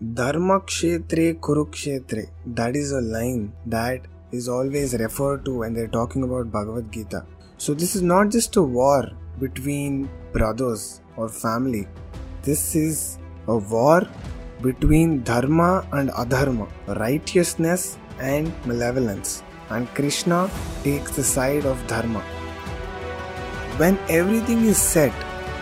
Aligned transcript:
Dharma 0.00 0.60
Kshetre 0.60 1.40
Kurukshetre. 1.40 2.28
That 2.46 2.76
is 2.76 2.92
a 2.92 3.00
line 3.00 3.52
that 3.66 4.02
is 4.30 4.48
always 4.48 4.94
referred 4.94 5.44
to 5.46 5.58
when 5.58 5.74
they're 5.74 5.88
talking 5.88 6.22
about 6.22 6.52
Bhagavad 6.52 6.92
Gita. 6.92 7.26
So, 7.56 7.74
this 7.74 7.96
is 7.96 8.02
not 8.02 8.28
just 8.28 8.54
a 8.54 8.62
war 8.62 9.10
between 9.40 10.08
brothers 10.32 11.00
or 11.16 11.28
family, 11.28 11.88
this 12.44 12.76
is 12.76 13.18
a 13.48 13.56
war 13.56 14.06
between 14.62 15.24
Dharma 15.24 15.84
and 15.90 16.10
Adharma, 16.10 16.68
righteousness 16.96 17.98
and 18.20 18.52
malevolence. 18.66 19.42
And 19.70 19.88
Krishna 19.96 20.48
takes 20.84 21.16
the 21.16 21.24
side 21.24 21.66
of 21.66 21.84
Dharma. 21.88 22.20
When 23.78 23.98
everything 24.08 24.64
is 24.64 24.78
set, 24.78 25.12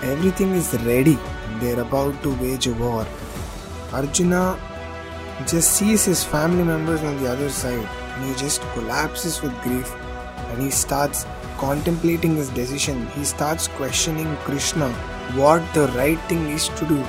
everything 0.02 0.50
is 0.50 0.74
ready, 0.84 1.18
they're 1.58 1.80
about 1.80 2.22
to 2.22 2.34
wage 2.34 2.66
a 2.66 2.74
war 2.74 3.06
Arjuna 3.92 4.58
just 5.46 5.72
sees 5.72 6.04
his 6.04 6.24
family 6.24 6.64
members 6.64 7.02
on 7.02 7.22
the 7.22 7.30
other 7.30 7.48
side 7.48 7.86
and 8.14 8.24
he 8.24 8.34
just 8.34 8.60
collapses 8.72 9.42
with 9.42 9.52
grief 9.62 9.94
and 10.50 10.62
he 10.62 10.70
starts 10.70 11.24
contemplating 11.58 12.36
his 12.36 12.48
decision. 12.50 13.06
He 13.08 13.24
starts 13.24 13.68
questioning 13.68 14.36
Krishna 14.38 14.90
what 15.34 15.62
the 15.74 15.88
right 15.88 16.20
thing 16.28 16.48
is 16.48 16.68
to 16.70 16.86
do. 16.86 17.04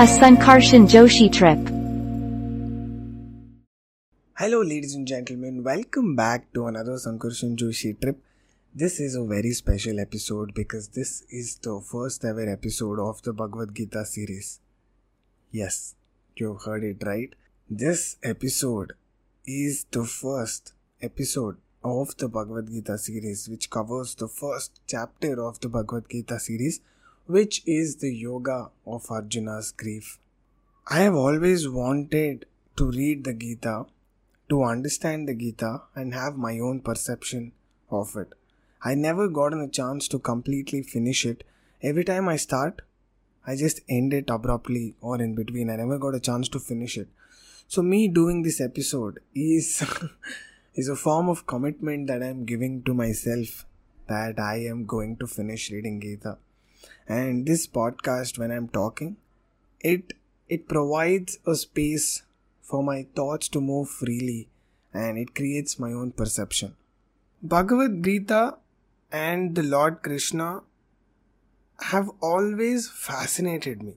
A 0.00 0.06
Sankarshan 0.06 0.86
Joshi 0.86 1.32
trip. 1.32 1.77
Hello, 4.40 4.62
ladies 4.62 4.94
and 4.94 5.04
gentlemen, 5.04 5.64
welcome 5.64 6.14
back 6.14 6.52
to 6.54 6.68
another 6.68 6.92
Sankarshan 6.92 7.56
Joshi 7.56 8.00
trip. 8.00 8.22
This 8.72 9.00
is 9.00 9.16
a 9.16 9.24
very 9.24 9.50
special 9.50 9.98
episode 9.98 10.54
because 10.54 10.86
this 10.90 11.24
is 11.28 11.56
the 11.56 11.80
first 11.80 12.24
ever 12.24 12.48
episode 12.48 13.00
of 13.00 13.20
the 13.22 13.32
Bhagavad 13.32 13.74
Gita 13.74 14.04
series. 14.04 14.60
Yes, 15.50 15.96
you 16.36 16.52
have 16.52 16.62
heard 16.62 16.84
it 16.84 17.02
right. 17.04 17.34
This 17.68 18.16
episode 18.22 18.92
is 19.44 19.86
the 19.90 20.04
first 20.04 20.72
episode 21.02 21.56
of 21.82 22.16
the 22.18 22.28
Bhagavad 22.28 22.68
Gita 22.68 22.96
series, 22.96 23.48
which 23.48 23.70
covers 23.70 24.14
the 24.14 24.28
first 24.28 24.80
chapter 24.86 25.44
of 25.44 25.58
the 25.58 25.68
Bhagavad 25.68 26.08
Gita 26.08 26.38
series, 26.38 26.80
which 27.26 27.64
is 27.66 27.96
the 27.96 28.14
yoga 28.14 28.70
of 28.86 29.10
Arjuna's 29.10 29.72
grief. 29.72 30.20
I 30.86 31.00
have 31.00 31.16
always 31.16 31.68
wanted 31.68 32.46
to 32.76 32.88
read 32.88 33.24
the 33.24 33.34
Gita 33.34 33.86
to 34.48 34.62
understand 34.62 35.28
the 35.28 35.34
Gita 35.34 35.82
and 35.94 36.14
have 36.14 36.36
my 36.36 36.58
own 36.58 36.80
perception 36.80 37.52
of 37.90 38.16
it. 38.16 38.32
I 38.82 38.94
never 38.94 39.28
gotten 39.28 39.60
a 39.60 39.68
chance 39.68 40.08
to 40.08 40.18
completely 40.18 40.82
finish 40.82 41.26
it. 41.26 41.44
Every 41.82 42.04
time 42.04 42.28
I 42.28 42.36
start, 42.36 42.82
I 43.46 43.56
just 43.56 43.80
end 43.88 44.12
it 44.12 44.30
abruptly 44.30 44.94
or 45.00 45.20
in 45.20 45.34
between. 45.34 45.70
I 45.70 45.76
never 45.76 45.98
got 45.98 46.14
a 46.14 46.20
chance 46.20 46.48
to 46.50 46.60
finish 46.60 46.96
it. 46.96 47.08
So 47.66 47.82
me 47.82 48.08
doing 48.08 48.42
this 48.42 48.60
episode 48.60 49.20
is 49.34 49.82
is 50.74 50.88
a 50.88 50.96
form 50.96 51.28
of 51.28 51.46
commitment 51.46 52.06
that 52.06 52.22
I 52.22 52.26
am 52.26 52.44
giving 52.44 52.82
to 52.84 52.94
myself 52.94 53.66
that 54.06 54.38
I 54.38 54.56
am 54.64 54.86
going 54.86 55.16
to 55.18 55.26
finish 55.26 55.70
reading 55.70 56.00
Gita. 56.00 56.38
And 57.08 57.46
this 57.46 57.66
podcast 57.66 58.38
when 58.38 58.50
I'm 58.50 58.68
talking, 58.68 59.16
it 59.80 60.12
it 60.48 60.68
provides 60.68 61.38
a 61.46 61.54
space 61.54 62.22
for 62.68 62.82
my 62.82 63.06
thoughts 63.16 63.48
to 63.48 63.60
move 63.60 63.88
freely 63.88 64.48
and 64.92 65.18
it 65.18 65.34
creates 65.34 65.78
my 65.78 65.92
own 65.92 66.12
perception. 66.12 66.74
Bhagavad 67.42 68.02
Gita 68.04 68.58
and 69.10 69.54
the 69.54 69.62
Lord 69.62 70.02
Krishna 70.02 70.62
have 71.92 72.10
always 72.20 72.88
fascinated 72.88 73.82
me 73.82 73.96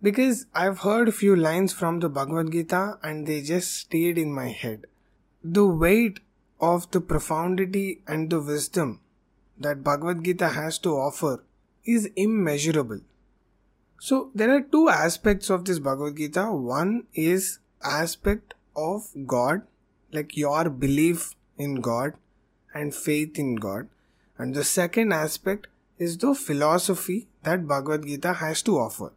because 0.00 0.46
I've 0.54 0.80
heard 0.80 1.08
a 1.08 1.18
few 1.20 1.34
lines 1.34 1.72
from 1.72 1.98
the 1.98 2.08
Bhagavad 2.08 2.52
Gita 2.52 2.98
and 3.02 3.26
they 3.26 3.40
just 3.42 3.74
stayed 3.74 4.16
in 4.16 4.32
my 4.32 4.48
head. 4.48 4.86
The 5.42 5.66
weight 5.66 6.20
of 6.60 6.90
the 6.92 7.00
profundity 7.00 8.02
and 8.06 8.30
the 8.30 8.40
wisdom 8.40 9.00
that 9.58 9.82
Bhagavad 9.82 10.22
Gita 10.24 10.48
has 10.48 10.78
to 10.80 10.90
offer 10.90 11.44
is 11.84 12.10
immeasurable. 12.14 13.00
So 14.00 14.30
there 14.34 14.54
are 14.54 14.60
two 14.60 14.88
aspects 14.88 15.50
of 15.50 15.64
this 15.64 15.80
Bhagavad 15.80 16.16
Gita. 16.16 16.52
One 16.52 17.06
is 17.14 17.58
aspect 17.82 18.54
of 18.76 19.08
God, 19.26 19.62
like 20.12 20.36
your 20.36 20.68
belief 20.68 21.34
in 21.56 21.76
God 21.76 22.14
and 22.74 22.94
faith 22.94 23.38
in 23.38 23.56
God. 23.56 23.88
And 24.36 24.54
the 24.54 24.64
second 24.64 25.12
aspect 25.12 25.66
is 25.98 26.18
the 26.18 26.34
philosophy 26.34 27.26
that 27.42 27.66
Bhagavad 27.66 28.06
Gita 28.06 28.34
has 28.34 28.62
to 28.62 28.78
offer. 28.78 29.12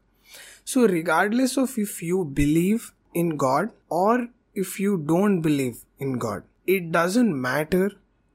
So, 0.63 0.87
regardless 0.87 1.57
of 1.57 1.77
if 1.77 2.01
you 2.01 2.23
believe 2.23 2.93
in 3.13 3.37
God 3.37 3.71
or 3.89 4.27
if 4.53 4.79
you 4.79 4.97
don't 4.97 5.41
believe 5.41 5.83
in 5.99 6.17
God, 6.17 6.43
it 6.65 6.91
doesn't 6.91 7.39
matter 7.39 7.91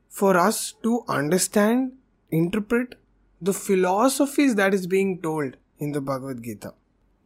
for 0.09 0.37
us 0.37 0.75
to 0.83 1.05
understand, 1.09 1.93
interpret 2.31 2.95
the 3.41 3.53
philosophies 3.53 4.55
that 4.55 4.75
is 4.75 4.87
being 4.87 5.21
told 5.21 5.57
in 5.79 5.93
the 5.93 6.01
Bhagavad 6.01 6.43
Gita. 6.43 6.73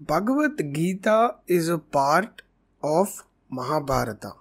Bhagavad 0.00 0.74
Gita 0.74 1.36
is 1.46 1.68
a 1.68 1.78
part 1.78 2.42
of 2.82 3.24
Mahabharata. 3.48 4.32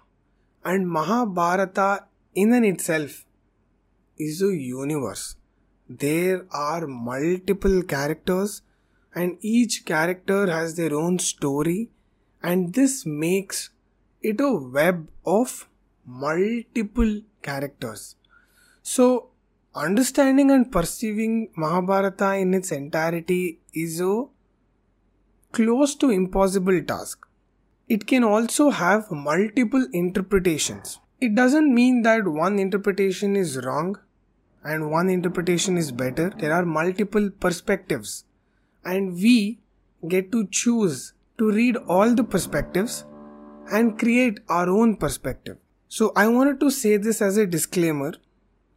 And 0.63 0.89
Mahabharata 0.89 2.05
in 2.35 2.53
and 2.53 2.66
itself 2.66 3.25
is 4.17 4.41
a 4.41 4.55
universe. 4.55 5.35
There 5.89 6.45
are 6.51 6.85
multiple 6.85 7.81
characters 7.81 8.61
and 9.16 9.38
each 9.41 9.85
character 9.85 10.47
has 10.47 10.75
their 10.75 10.94
own 10.94 11.19
story 11.19 11.89
and 12.44 12.73
this 12.73 13.05
makes 13.05 13.72
it 14.22 14.39
a 14.39 14.53
web 14.53 15.07
of 15.25 15.67
multiple 16.05 17.22
characters. 17.41 18.16
So 18.83 19.29
understanding 19.73 20.51
and 20.51 20.72
perceiving 20.72 21.49
Mahabharata 21.55 22.35
in 22.35 22.53
its 22.53 22.72
entirety 22.72 23.59
is 23.73 23.99
a 24.01 24.25
close 25.51 25.95
to 25.95 26.09
impossible 26.11 26.83
task 26.83 27.28
it 27.89 28.05
can 28.05 28.23
also 28.23 28.69
have 28.69 29.11
multiple 29.11 29.85
interpretations. 29.91 31.00
It 31.19 31.33
doesn't 31.35 31.73
mean 31.73 32.03
that 32.03 32.27
one 32.27 32.59
interpretation 32.59 33.35
is 33.35 33.57
wrong 33.66 34.00
and 34.63 34.91
one 34.91 35.09
interpretation 35.09 35.75
is 35.75 35.91
better. 35.91 36.29
There 36.38 36.53
are 36.53 36.66
multiple 36.66 37.29
perspectives, 37.31 38.25
and 38.85 39.13
we 39.13 39.59
get 40.07 40.31
to 40.31 40.47
choose 40.47 41.13
to 41.39 41.51
read 41.51 41.78
all 41.78 42.13
the 42.13 42.23
perspectives 42.23 43.05
and 43.72 43.97
create 43.97 44.39
our 44.49 44.69
own 44.69 44.95
perspective. 44.97 45.57
So, 45.88 46.11
I 46.16 46.28
wanted 46.28 46.59
to 46.59 46.69
say 46.69 46.97
this 46.97 47.22
as 47.22 47.38
a 47.38 47.47
disclaimer 47.47 48.13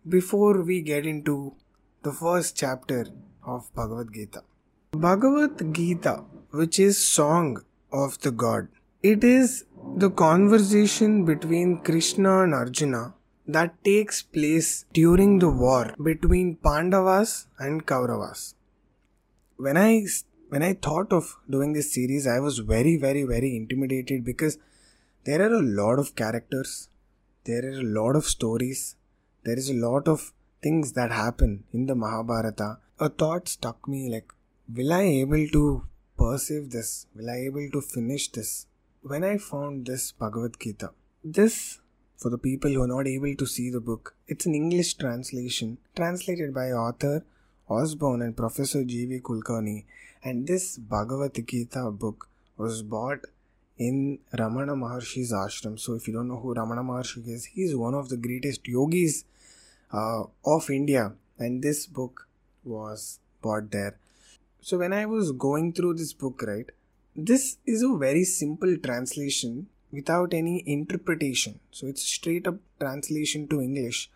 before 0.09 0.63
we 0.63 0.81
get 0.81 1.05
into 1.07 1.55
the 2.03 2.13
first 2.13 2.57
chapter 2.57 3.07
of 3.45 3.73
Bhagavad 3.75 4.15
Gita. 4.15 4.43
Bhagavad 4.93 5.75
Gita, 5.75 6.25
which 6.51 6.79
is 6.81 7.07
song 7.07 7.63
of 7.93 8.19
the 8.21 8.31
god, 8.31 8.69
it 9.03 9.25
is 9.25 9.65
the 9.97 10.11
conversation 10.11 11.25
between 11.25 11.79
Krishna 11.79 12.43
and 12.45 12.55
Arjuna 12.55 13.15
that 13.49 13.83
takes 13.83 14.23
place 14.23 14.85
during 14.93 15.41
the 15.41 15.49
war 15.51 15.93
between 16.01 16.55
Pandavas 16.55 17.49
and 17.59 17.85
Kauravas. 17.85 18.55
When 19.57 19.77
I 19.77 20.07
when 20.51 20.63
I 20.63 20.75
thought 20.75 21.13
of 21.13 21.37
doing 21.51 21.73
this 21.73 21.93
series, 21.93 22.29
I 22.29 22.39
was 22.39 22.61
very, 22.61 22.97
very, 22.97 23.25
very 23.25 23.57
intimidated 23.57 24.25
because 24.25 24.59
there 25.25 25.43
are 25.43 25.53
a 25.53 25.63
lot 25.63 25.99
of 25.99 26.15
characters, 26.15 26.89
there 27.45 27.65
are 27.65 27.81
a 27.81 27.83
lot 27.83 28.15
of 28.15 28.25
stories, 28.27 28.95
there 29.45 29.59
is 29.59 29.69
a 29.69 29.75
lot 29.75 30.07
of 30.07 30.33
things 30.63 30.93
that 30.93 31.11
happen 31.11 31.65
in 31.73 31.87
the 31.87 31.97
Mahabharata. 31.97 32.79
A 33.01 33.09
thought 33.09 33.49
struck 33.49 33.89
me 33.89 34.09
like, 34.09 34.33
will 34.73 34.93
I 34.93 35.03
able 35.03 35.49
to 35.49 35.87
perceive 36.17 36.71
this? 36.71 37.07
Will 37.17 37.31
I 37.31 37.39
able 37.47 37.69
to 37.73 37.81
finish 37.81 38.29
this? 38.29 38.67
When 39.05 39.25
I 39.25 39.37
found 39.37 39.87
this 39.87 40.13
Bhagavad 40.13 40.61
Gita, 40.61 40.91
this 41.25 41.81
for 42.17 42.31
the 42.31 42.39
people 42.39 42.71
who 42.71 42.83
are 42.83 42.87
not 42.87 43.09
able 43.09 43.35
to 43.35 43.47
see 43.47 43.69
the 43.69 43.81
book, 43.81 44.15
it's 44.29 44.47
an 44.47 44.55
English 44.55 44.95
translation 44.95 45.79
translated 45.97 46.55
by 46.55 46.71
Arthur 46.71 47.25
Osborne 47.69 48.23
and 48.23 48.37
Professor 48.37 48.85
G.V. 48.85 49.19
Kulkarni. 49.19 49.87
And 50.23 50.47
this 50.47 50.79
Bhagavad 50.79 51.35
Gita 51.35 51.91
book 51.91 52.29
was 52.57 52.85
bought 52.85 53.25
in 53.77 54.21
Ramana 54.35 54.77
Maharshi's 54.77 55.33
ashram. 55.33 55.81
So, 55.81 55.95
if 55.95 56.07
you 56.07 56.15
don't 56.15 56.29
know 56.29 56.39
who 56.39 56.55
Ramana 56.55 56.85
Maharshi 56.85 57.27
is, 57.27 57.47
he's 57.47 57.75
one 57.75 57.95
of 57.95 58.09
the 58.09 58.17
greatest 58.17 58.69
yogis 58.69 59.25
uh, 59.93 60.23
of 60.47 60.71
India, 60.71 61.13
and 61.41 61.61
this 61.61 61.89
book 61.89 62.29
was 62.63 63.19
bought 63.41 63.73
there. 63.73 63.99
So, 64.61 64.79
when 64.79 64.93
I 64.93 65.07
was 65.07 65.33
going 65.33 65.73
through 65.73 65.95
this 65.95 66.13
book, 66.13 66.41
right, 66.47 66.71
this 67.15 67.59
is 67.67 67.83
a 67.83 67.97
very 67.97 68.25
simple 68.25 68.77
translation 68.79 69.67
without 69.91 70.33
any 70.33 70.63
interpretation. 70.67 71.61
So 71.71 71.87
it's 71.87 72.03
straight 72.03 72.47
up 72.47 72.57
translation 72.81 73.47
to 73.49 73.61
English. 73.61 74.11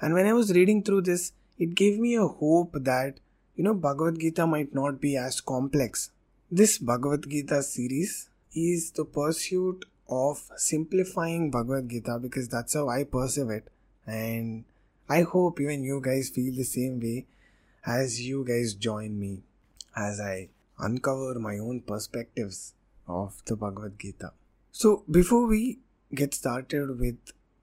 And 0.00 0.14
when 0.14 0.26
I 0.26 0.32
was 0.32 0.52
reading 0.52 0.82
through 0.82 1.02
this, 1.02 1.32
it 1.58 1.74
gave 1.74 1.98
me 1.98 2.14
a 2.14 2.26
hope 2.26 2.72
that, 2.72 3.20
you 3.56 3.64
know, 3.64 3.74
Bhagavad 3.74 4.18
Gita 4.18 4.46
might 4.46 4.74
not 4.74 5.00
be 5.00 5.16
as 5.16 5.40
complex. 5.40 6.10
This 6.50 6.78
Bhagavad 6.78 7.28
Gita 7.28 7.62
series 7.62 8.30
is 8.54 8.92
the 8.92 9.04
pursuit 9.04 9.84
of 10.08 10.40
simplifying 10.56 11.50
Bhagavad 11.50 11.90
Gita 11.90 12.18
because 12.18 12.48
that's 12.48 12.74
how 12.74 12.88
I 12.88 13.04
perceive 13.04 13.50
it. 13.50 13.68
And 14.06 14.64
I 15.08 15.22
hope 15.22 15.60
even 15.60 15.84
you 15.84 16.00
guys 16.02 16.30
feel 16.30 16.54
the 16.54 16.64
same 16.64 17.00
way 17.00 17.26
as 17.84 18.22
you 18.22 18.44
guys 18.44 18.74
join 18.74 19.18
me 19.18 19.42
as 19.94 20.20
I 20.20 20.48
uncover 20.78 21.38
my 21.38 21.58
own 21.58 21.80
perspectives 21.80 22.74
of 23.06 23.42
the 23.46 23.56
Bhagavad 23.56 23.98
Gita. 23.98 24.32
So, 24.70 25.04
before 25.10 25.46
we 25.46 25.78
get 26.14 26.34
started 26.34 26.98
with 26.98 27.16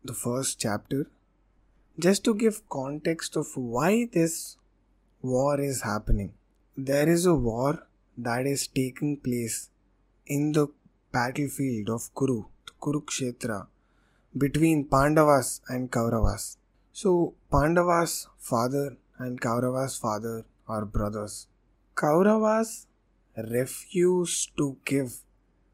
the 0.03 0.13
first 0.13 0.59
chapter, 0.59 1.07
just 1.97 2.23
to 2.25 2.35
give 2.35 2.67
context 2.69 3.35
of 3.35 3.47
why 3.55 4.09
this 4.11 4.57
war 5.21 5.59
is 5.59 5.81
happening, 5.81 6.33
there 6.75 7.07
is 7.07 7.25
a 7.25 7.35
war 7.35 7.87
that 8.17 8.45
is 8.45 8.67
taking 8.67 9.17
place 9.17 9.69
in 10.25 10.51
the 10.51 10.67
battlefield 11.11 11.89
of 11.89 12.13
Kuru, 12.15 12.45
Kurukshetra, 12.81 13.67
between 14.37 14.85
Pandavas 14.85 15.61
and 15.69 15.89
Kauravas. 15.91 16.57
So, 16.91 17.33
Pandavas' 17.51 18.27
father 18.37 18.97
and 19.17 19.39
Kauravas' 19.39 19.99
father 19.99 20.45
are 20.67 20.85
brothers. 20.85 21.47
Kauravas 21.95 22.87
refused 23.37 24.55
to 24.57 24.77
give 24.85 25.17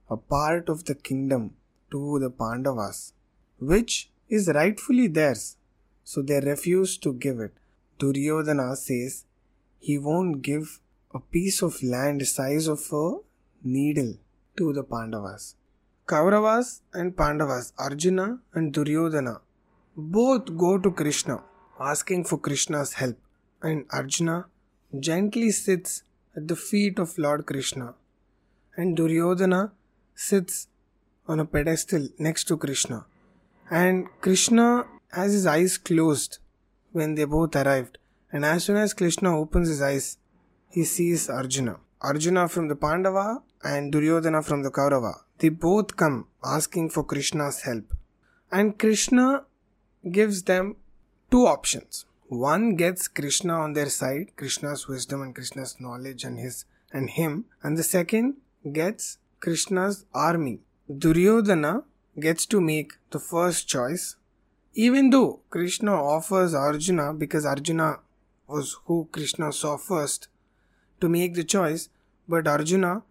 a 0.10 0.18
part 0.18 0.70
of 0.70 0.86
the 0.86 0.96
kingdom 0.96 1.56
to 1.92 2.20
the 2.20 2.30
Pandavas, 2.30 3.14
which 3.60 4.10
is 4.30 4.48
rightfully 4.48 5.08
theirs. 5.08 5.58
So 6.04 6.22
they 6.22 6.40
refuse 6.40 6.98
to 6.98 7.14
give 7.14 7.40
it. 7.40 7.54
Duryodhana 8.00 8.76
says 8.76 9.26
he 9.80 9.98
won't 9.98 10.42
give 10.42 10.80
a 11.14 11.20
piece 11.20 11.62
of 11.62 11.82
land 11.84 12.26
size 12.28 12.68
of 12.68 12.82
a 12.92 13.18
needle 13.64 14.16
to 14.58 14.74
the 14.74 14.84
Pandavas. 14.84 15.56
Kauravas 16.08 16.82
and 16.94 17.16
Pandavas, 17.16 17.74
Arjuna 17.78 18.40
and 18.54 18.74
Duryodhana, 18.74 19.42
both 19.96 20.58
go 20.58 20.78
to 20.78 20.92
Krishna 20.92 21.44
asking 21.80 22.26
for 22.26 22.38
Krishna's 22.38 22.94
help, 22.94 23.18
and 23.62 23.86
Arjuna 23.92 24.46
gently 25.00 25.52
sits 25.52 26.04
at 26.36 26.48
the 26.48 26.56
feet 26.56 27.00
of 27.00 27.18
Lord 27.18 27.46
Krishna, 27.46 27.96
and 28.76 28.96
Duryodhana 28.96 29.72
sits 30.16 30.68
on 31.28 31.40
a 31.40 31.46
pedestal 31.46 32.08
next 32.18 32.46
to 32.46 32.58
Krishna. 32.58 33.06
And 33.70 34.08
Krishna 34.22 34.86
has 35.12 35.34
his 35.34 35.46
eyes 35.46 35.78
closed 35.78 36.40
when 36.92 37.16
they 37.16 37.26
both 37.26 37.56
arrived, 37.56 37.98
and 38.32 38.46
as 38.46 38.66
soon 38.66 38.78
as 38.78 38.94
Krishna 38.94 39.38
opens 39.38 39.68
his 39.68 39.82
eyes, 39.82 40.18
he 40.70 40.84
sees 40.84 41.30
Arjuna. 41.30 41.78
Arjuna 42.02 42.48
from 42.48 42.68
the 42.68 42.76
Pandava 42.76 43.44
and 43.64 43.92
Duryodhana 43.92 44.42
from 44.42 44.64
the 44.64 44.72
Kaurava. 44.72 45.14
They 45.38 45.50
both 45.50 45.96
come 45.96 46.28
asking 46.44 46.90
for 46.90 47.04
Krishna's 47.04 47.62
help. 47.62 47.94
And 48.52 48.78
Krishna 48.78 49.46
gives 50.10 50.44
them 50.44 50.78
two 51.30 51.46
options. 51.46 52.06
One 52.32 52.78
gets 52.78 53.10
Krishna 53.10 53.56
on 53.56 53.74
their 53.74 53.90
side, 53.90 54.38
Krishna's 54.38 54.88
wisdom 54.88 55.22
and 55.22 55.36
Krishna's 55.36 55.82
knowledge 55.82 56.24
and 56.24 56.40
his 56.40 56.64
and 56.94 57.10
him, 57.10 57.44
and 57.62 57.78
the 57.78 57.84
second 57.84 58.36
gets 58.72 59.18
Krishna's 59.42 60.06
army. 60.14 60.62
Duryodhana 60.90 61.84
gets 62.18 62.46
to 62.46 62.62
make 62.62 62.94
the 63.10 63.20
first 63.20 63.68
choice, 63.68 64.16
even 64.74 65.10
though 65.10 65.42
Krishna 65.50 65.92
offers 65.92 66.54
Arjuna 66.54 67.14
because 67.14 67.46
Arjuna 67.46 68.00
was 68.48 68.78
who 68.86 69.10
Krishna 69.12 69.52
saw 69.52 69.76
first 69.76 70.30
to 71.02 71.10
make 71.10 71.34
the 71.34 71.44
choice, 71.44 71.90
but 72.30 72.48
Arjuna 72.48 73.04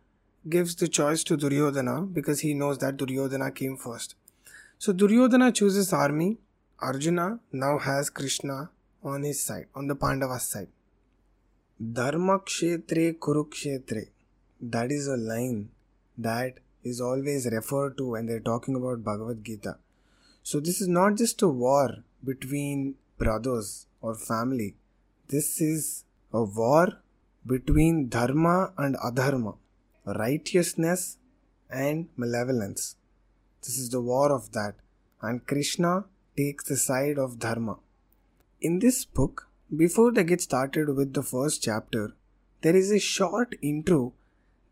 gives 0.49 0.75
the 0.77 0.89
choice 0.89 1.23
to 1.25 1.37
Duryodhana 1.37 2.07
because 2.11 2.41
he 2.41 2.55
knows 2.55 2.79
that 2.79 2.97
Duryodhana 2.97 3.51
came 3.51 3.77
first. 3.77 4.15
So 4.79 4.95
Duryodhana 4.95 5.53
chooses 5.53 5.93
army. 5.93 6.39
Arjuna 6.79 7.41
now 7.53 7.77
has 7.77 8.09
Krishna 8.09 8.71
on 9.03 9.23
his 9.23 9.43
side, 9.43 9.67
on 9.75 9.87
the 9.87 9.95
Pandavas 9.95 10.51
side. 10.51 10.69
Dharma 11.81 12.41
Kshetre 12.41 13.19
Kurukshetre. 13.19 14.09
That 14.61 14.93
is 14.93 15.07
a 15.07 15.17
line 15.17 15.71
that 16.19 16.59
is 16.85 17.01
always 17.01 17.47
referred 17.51 17.97
to 17.97 18.11
when 18.11 18.27
they're 18.27 18.41
talking 18.41 18.75
about 18.75 19.03
Bhagavad 19.03 19.45
Gita. 19.45 19.79
So 20.43 20.61
this 20.61 20.81
is 20.81 20.89
not 20.89 21.17
just 21.17 21.41
a 21.43 21.49
war 21.49 22.05
between 22.25 22.97
brothers 23.19 23.87
or 24.01 24.15
family. 24.15 24.77
This 25.29 25.61
is 25.61 26.05
a 26.33 26.43
war 26.43 27.01
between 27.47 28.09
dharma 28.09 28.73
and 28.77 28.97
adharma, 28.97 29.57
righteousness 30.05 31.19
and 31.71 32.09
malevolence. 32.17 32.97
This 33.63 33.79
is 33.79 33.91
the 33.91 34.01
war 34.01 34.33
of 34.33 34.53
that, 34.53 34.75
and 35.23 35.47
Krishna 35.47 36.05
takes 36.37 36.65
the 36.65 36.77
side 36.77 37.19
of 37.19 37.39
dharma. 37.39 37.79
In 38.61 38.79
this 38.79 39.05
book, 39.05 39.49
before 39.75 40.13
they 40.13 40.25
get 40.25 40.41
started 40.41 40.95
with 40.95 41.15
the 41.15 41.23
first 41.23 41.63
chapter, 41.63 42.13
there 42.61 42.77
is 42.77 42.91
a 42.91 42.99
short 42.99 43.55
intro 43.63 44.13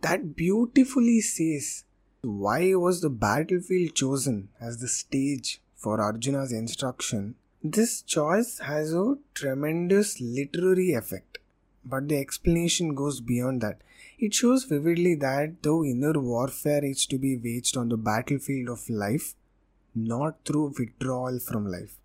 that 0.03 0.37
beautifully 0.37 1.21
says 1.21 1.85
why 2.21 2.75
was 2.75 3.01
the 3.01 3.11
battlefield 3.11 3.95
chosen 3.95 4.49
as 4.61 4.81
the 4.81 4.89
stage 4.89 5.63
for 5.75 6.01
Arjuna's 6.01 6.53
instruction. 6.53 7.37
This 7.63 8.03
choice 8.03 8.59
has 8.59 8.93
a 8.93 9.17
tremendous 9.35 10.21
literary 10.21 10.93
effect 10.93 11.39
but 11.85 12.09
the 12.09 12.19
explanation 12.19 12.95
goes 12.95 13.21
beyond 13.21 13.61
that. 13.63 13.81
It 14.19 14.35
shows 14.35 14.65
vividly 14.65 15.15
that 15.17 15.63
though 15.63 15.85
inner 15.85 16.21
warfare 16.21 16.85
is 16.85 17.07
to 17.07 17.19
be 17.19 17.37
waged 17.37 17.77
on 17.77 17.89
the 17.89 17.97
battlefield 17.97 18.69
of 18.69 18.91
life, 18.91 19.35
not 19.95 20.45
through 20.45 20.75
withdrawal 20.79 21.39
from 21.39 21.67
life. 21.67 21.97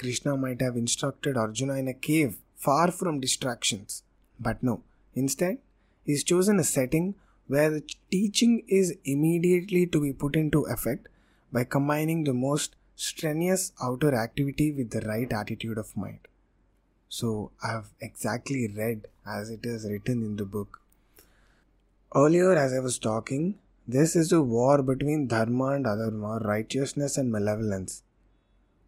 Krishna 0.00 0.34
might 0.34 0.62
have 0.62 0.76
instructed 0.76 1.36
Arjuna 1.36 1.74
in 1.74 1.86
a 1.86 1.92
cave 1.92 2.38
far 2.56 2.90
from 2.90 3.20
distractions, 3.20 4.02
but 4.38 4.62
no. 4.62 4.82
Instead, 5.14 5.58
he 6.06 6.12
has 6.12 6.24
chosen 6.24 6.58
a 6.58 6.64
setting 6.64 7.16
where 7.48 7.68
the 7.68 7.82
teaching 8.10 8.62
is 8.66 8.96
immediately 9.04 9.86
to 9.86 10.00
be 10.00 10.14
put 10.14 10.36
into 10.36 10.62
effect 10.62 11.08
by 11.52 11.64
combining 11.64 12.24
the 12.24 12.32
most 12.32 12.76
strenuous 12.96 13.72
outer 13.82 14.14
activity 14.14 14.72
with 14.72 14.90
the 14.90 15.02
right 15.02 15.30
attitude 15.32 15.76
of 15.76 15.94
mind. 15.94 16.20
So 17.10 17.50
I've 17.62 17.90
exactly 18.00 18.68
read 18.68 19.06
as 19.26 19.50
it 19.50 19.66
is 19.66 19.84
written 19.84 20.22
in 20.22 20.36
the 20.36 20.46
book. 20.46 20.80
Earlier, 22.14 22.54
as 22.54 22.72
I 22.72 22.78
was 22.78 22.98
talking, 22.98 23.58
this 23.86 24.16
is 24.16 24.32
a 24.32 24.40
war 24.40 24.82
between 24.82 25.26
dharma 25.26 25.72
and 25.72 25.84
adharma, 25.84 26.42
righteousness 26.44 27.18
and 27.18 27.30
malevolence. 27.30 28.02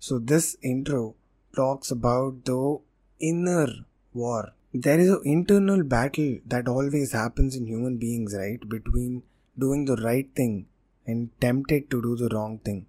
So 0.04 0.18
this 0.18 0.56
intro 0.62 1.14
talks 1.54 1.92
about 1.92 2.44
the 2.44 2.78
inner 3.20 3.68
war. 4.12 4.52
There 4.74 4.98
is 4.98 5.08
an 5.08 5.20
internal 5.24 5.84
battle 5.84 6.38
that 6.44 6.66
always 6.66 7.12
happens 7.12 7.54
in 7.54 7.66
human 7.66 7.98
beings, 7.98 8.34
right? 8.36 8.58
Between 8.68 9.22
doing 9.56 9.84
the 9.84 9.94
right 9.94 10.28
thing 10.34 10.66
and 11.06 11.30
tempted 11.40 11.88
to 11.92 12.02
do 12.02 12.16
the 12.16 12.34
wrong 12.34 12.58
thing. 12.64 12.86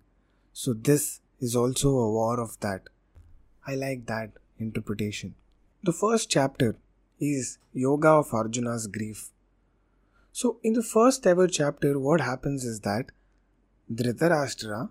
So 0.54 0.74
this 0.74 1.20
is 1.40 1.56
also 1.56 1.90
a 1.90 2.12
war 2.12 2.40
of 2.40 2.60
that. 2.62 2.90
I 3.68 3.76
like 3.76 4.08
that 4.08 4.32
interpretation. 4.58 5.36
The 5.84 5.94
first 5.94 6.32
chapter 6.32 6.78
is 7.20 7.60
Yoga 7.74 8.10
of 8.24 8.34
Arjuna's 8.34 8.88
Grief. 8.88 9.30
So, 10.32 10.58
in 10.64 10.74
the 10.74 10.82
first 10.82 11.28
ever 11.28 11.48
chapter, 11.48 12.00
what 12.00 12.22
happens 12.22 12.66
is 12.66 12.80
that 12.80 13.12
Dhritarashtra 13.94 14.90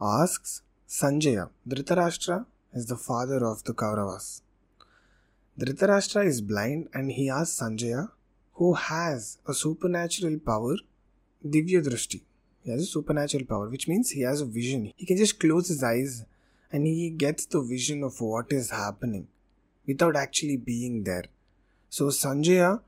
asks 0.00 0.62
Sanjaya. 0.92 1.50
Dhritarashtra 1.68 2.46
is 2.74 2.86
the 2.86 2.96
father 2.96 3.46
of 3.46 3.62
the 3.62 3.72
Kauravas. 3.72 4.42
Dhritarashtra 5.56 6.26
is 6.26 6.40
blind 6.40 6.88
and 6.92 7.12
he 7.12 7.30
asks 7.30 7.60
Sanjaya, 7.60 8.10
who 8.54 8.74
has 8.74 9.38
a 9.46 9.54
supernatural 9.54 10.40
power, 10.40 10.74
Divya 11.46 11.80
Drishti. 11.80 12.22
He 12.64 12.72
has 12.72 12.82
a 12.82 12.86
supernatural 12.86 13.44
power, 13.44 13.68
which 13.68 13.86
means 13.86 14.10
he 14.10 14.22
has 14.22 14.40
a 14.40 14.44
vision. 14.44 14.92
He 14.96 15.06
can 15.06 15.16
just 15.16 15.38
close 15.38 15.68
his 15.68 15.84
eyes 15.84 16.24
and 16.72 16.84
he 16.88 17.10
gets 17.10 17.46
the 17.46 17.62
vision 17.62 18.02
of 18.02 18.20
what 18.20 18.50
is 18.50 18.70
happening 18.70 19.28
without 19.86 20.16
actually 20.16 20.56
being 20.56 21.04
there. 21.04 21.26
So 21.88 22.06
Sanjaya 22.06 22.80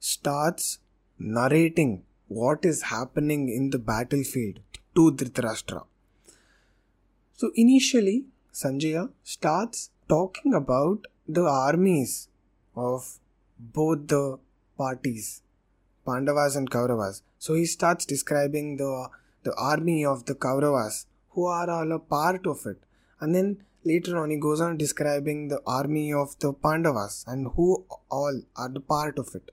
starts 0.00 0.80
narrating 1.20 2.02
what 2.26 2.64
is 2.64 2.82
happening 2.82 3.48
in 3.48 3.70
the 3.70 3.78
battlefield 3.78 4.58
to 4.96 5.12
Dhritarashtra. 5.12 5.84
So 7.40 7.52
initially, 7.54 8.24
Sanjaya 8.52 9.10
starts 9.22 9.90
talking 10.08 10.54
about 10.54 11.06
the 11.28 11.44
armies 11.44 12.28
of 12.74 13.20
both 13.60 14.08
the 14.08 14.40
parties, 14.76 15.42
Pandavas 16.04 16.56
and 16.56 16.68
Kauravas. 16.68 17.22
So 17.38 17.54
he 17.54 17.64
starts 17.64 18.04
describing 18.04 18.76
the 18.78 18.90
the 19.44 19.54
army 19.54 20.04
of 20.04 20.24
the 20.24 20.34
Kauravas, 20.34 21.06
who 21.30 21.44
are 21.44 21.70
all 21.70 21.92
a 21.92 22.00
part 22.00 22.44
of 22.44 22.66
it. 22.66 22.82
And 23.20 23.36
then 23.36 23.62
later 23.84 24.18
on, 24.18 24.30
he 24.30 24.36
goes 24.48 24.60
on 24.60 24.76
describing 24.76 25.46
the 25.46 25.62
army 25.64 26.12
of 26.12 26.36
the 26.40 26.52
Pandavas 26.52 27.24
and 27.28 27.52
who 27.54 27.84
all 28.10 28.42
are 28.56 28.68
the 28.68 28.80
part 28.80 29.16
of 29.16 29.34
it. 29.36 29.52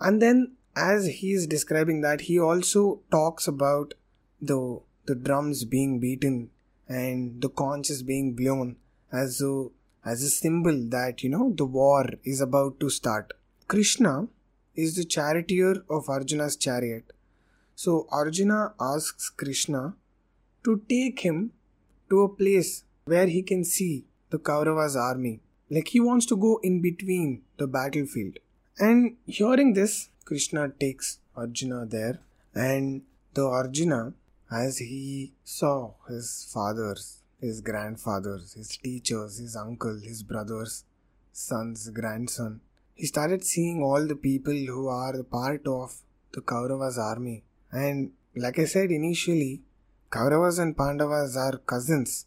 And 0.00 0.22
then, 0.22 0.52
as 0.74 1.06
he 1.20 1.32
is 1.32 1.46
describing 1.46 2.00
that, 2.00 2.22
he 2.22 2.40
also 2.40 3.00
talks 3.10 3.46
about 3.46 3.92
the 4.40 4.80
the 5.04 5.14
drums 5.14 5.64
being 5.64 5.98
beaten 6.00 6.50
and 6.88 7.40
the 7.42 7.48
conch 7.48 7.90
is 7.90 8.02
being 8.02 8.34
blown 8.34 8.76
as 9.12 9.40
a 9.40 9.66
as 10.04 10.22
a 10.22 10.30
symbol 10.30 10.88
that 10.88 11.22
you 11.22 11.28
know 11.28 11.52
the 11.56 11.64
war 11.64 12.08
is 12.24 12.40
about 12.40 12.78
to 12.80 12.88
start. 12.88 13.32
Krishna 13.66 14.28
is 14.74 14.94
the 14.94 15.04
charioteer 15.04 15.82
of 15.90 16.08
Arjuna's 16.08 16.56
chariot. 16.56 17.12
So 17.74 18.06
Arjuna 18.10 18.74
asks 18.80 19.28
Krishna 19.30 19.94
to 20.64 20.82
take 20.88 21.20
him 21.20 21.52
to 22.10 22.22
a 22.22 22.28
place 22.28 22.84
where 23.04 23.26
he 23.26 23.42
can 23.42 23.64
see 23.64 24.04
the 24.30 24.38
Kauravas 24.38 24.96
army. 24.96 25.40
Like 25.70 25.88
he 25.88 26.00
wants 26.00 26.26
to 26.26 26.36
go 26.36 26.60
in 26.62 26.80
between 26.80 27.42
the 27.56 27.66
battlefield. 27.66 28.38
And 28.78 29.16
hearing 29.26 29.72
this, 29.72 30.10
Krishna 30.24 30.68
takes 30.68 31.18
Arjuna 31.36 31.86
there 31.86 32.20
and 32.54 33.02
the 33.34 33.44
Arjuna 33.44 34.12
as 34.50 34.78
he 34.78 35.32
saw 35.44 35.94
his 36.08 36.48
fathers, 36.52 37.22
his 37.40 37.60
grandfathers, 37.60 38.54
his 38.54 38.76
teachers, 38.76 39.38
his 39.38 39.56
uncle, 39.56 39.98
his 40.02 40.22
brothers, 40.22 40.84
sons, 41.32 41.90
grandson, 41.90 42.60
he 42.94 43.06
started 43.06 43.44
seeing 43.44 43.82
all 43.82 44.06
the 44.06 44.16
people 44.16 44.54
who 44.54 44.88
are 44.88 45.22
part 45.22 45.66
of 45.66 45.96
the 46.32 46.40
Kauravas 46.40 46.96
army. 46.98 47.42
And 47.70 48.12
like 48.34 48.58
I 48.58 48.64
said 48.64 48.90
initially, 48.90 49.62
Kauravas 50.10 50.58
and 50.58 50.76
Pandavas 50.76 51.36
are 51.36 51.58
cousins. 51.58 52.26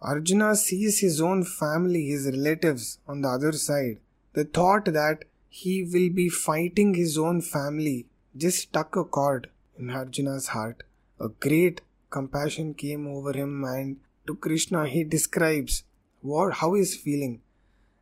Arjuna 0.00 0.56
sees 0.56 1.00
his 1.00 1.20
own 1.20 1.44
family, 1.44 2.08
his 2.08 2.26
relatives 2.26 2.98
on 3.06 3.20
the 3.20 3.28
other 3.28 3.52
side. 3.52 3.98
The 4.32 4.44
thought 4.44 4.86
that 4.86 5.24
he 5.48 5.84
will 5.84 6.10
be 6.10 6.28
fighting 6.28 6.94
his 6.94 7.16
own 7.16 7.40
family 7.40 8.06
just 8.36 8.58
struck 8.58 8.96
a 8.96 9.04
chord 9.04 9.48
in 9.78 9.90
Arjuna's 9.90 10.48
heart 10.48 10.82
a 11.24 11.28
great 11.46 11.80
compassion 12.10 12.74
came 12.74 13.06
over 13.16 13.32
him 13.32 13.64
and 13.64 13.96
to 14.26 14.34
krishna 14.46 14.86
he 14.94 15.02
describes 15.16 15.82
what 16.20 16.54
how 16.60 16.74
he's 16.74 16.94
feeling. 16.96 17.40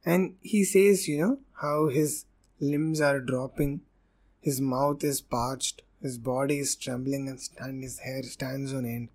And 0.05 0.35
he 0.41 0.65
says 0.65 1.09
you 1.09 1.19
know 1.21 1.39
how 1.63 1.89
his 1.89 2.25
limbs 2.61 3.01
are 3.01 3.21
dropping 3.21 3.81
his 4.41 4.61
mouth 4.61 5.05
is 5.05 5.21
parched 5.21 5.83
his 6.03 6.19
body 6.19 6.59
is 6.59 6.75
trembling 6.75 7.29
and, 7.29 7.41
and 7.59 7.83
his 7.83 8.01
hair 8.01 8.23
stands 8.25 8.73
on 8.75 8.85
end. 8.85 9.09